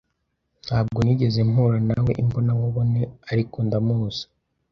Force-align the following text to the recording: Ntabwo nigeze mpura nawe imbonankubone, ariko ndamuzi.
Ntabwo 0.65 0.99
nigeze 1.01 1.39
mpura 1.49 1.79
nawe 1.89 2.11
imbonankubone, 2.21 3.01
ariko 3.31 3.57
ndamuzi. 3.67 4.23